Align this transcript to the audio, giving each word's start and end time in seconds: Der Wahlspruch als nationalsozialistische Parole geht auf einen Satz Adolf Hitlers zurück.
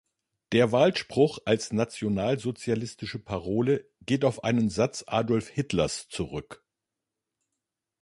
Der 0.51 0.71
Wahlspruch 0.71 1.37
als 1.45 1.71
nationalsozialistische 1.73 3.19
Parole 3.19 3.87
geht 4.03 4.25
auf 4.25 4.43
einen 4.43 4.71
Satz 4.71 5.03
Adolf 5.05 5.47
Hitlers 5.49 6.07
zurück. 6.09 6.65